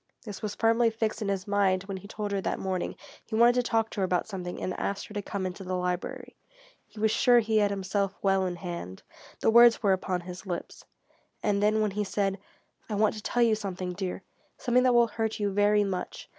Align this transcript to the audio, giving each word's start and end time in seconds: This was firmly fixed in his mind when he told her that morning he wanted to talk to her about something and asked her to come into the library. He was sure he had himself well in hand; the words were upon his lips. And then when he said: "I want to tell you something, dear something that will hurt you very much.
This 0.23 0.41
was 0.41 0.55
firmly 0.55 0.89
fixed 0.89 1.21
in 1.21 1.27
his 1.27 1.47
mind 1.47 1.83
when 1.83 1.97
he 1.97 2.07
told 2.07 2.31
her 2.31 2.41
that 2.41 2.57
morning 2.57 2.95
he 3.23 3.35
wanted 3.35 3.53
to 3.53 3.61
talk 3.61 3.91
to 3.91 3.99
her 3.99 4.03
about 4.03 4.27
something 4.27 4.59
and 4.59 4.73
asked 4.79 5.05
her 5.05 5.13
to 5.13 5.21
come 5.21 5.45
into 5.45 5.63
the 5.63 5.75
library. 5.75 6.35
He 6.87 6.99
was 6.99 7.11
sure 7.11 7.37
he 7.39 7.59
had 7.59 7.69
himself 7.69 8.15
well 8.23 8.43
in 8.47 8.55
hand; 8.55 9.03
the 9.41 9.51
words 9.51 9.83
were 9.83 9.93
upon 9.93 10.21
his 10.21 10.47
lips. 10.47 10.83
And 11.43 11.61
then 11.61 11.81
when 11.81 11.91
he 11.91 12.03
said: 12.03 12.39
"I 12.89 12.95
want 12.95 13.13
to 13.13 13.21
tell 13.21 13.43
you 13.43 13.53
something, 13.53 13.93
dear 13.93 14.23
something 14.57 14.81
that 14.81 14.95
will 14.95 15.05
hurt 15.05 15.39
you 15.39 15.51
very 15.51 15.83
much. 15.83 16.27